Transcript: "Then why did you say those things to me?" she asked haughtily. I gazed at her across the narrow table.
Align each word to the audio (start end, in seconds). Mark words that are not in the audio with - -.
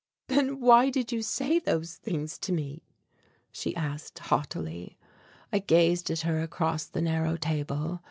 "Then 0.29 0.59
why 0.59 0.89
did 0.89 1.11
you 1.11 1.21
say 1.21 1.59
those 1.59 1.97
things 1.97 2.39
to 2.39 2.51
me?" 2.51 2.81
she 3.51 3.75
asked 3.75 4.17
haughtily. 4.17 4.97
I 5.53 5.59
gazed 5.59 6.09
at 6.09 6.21
her 6.21 6.41
across 6.41 6.85
the 6.85 7.03
narrow 7.03 7.37
table. 7.37 7.99